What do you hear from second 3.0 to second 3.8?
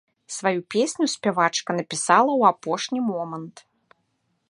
момант.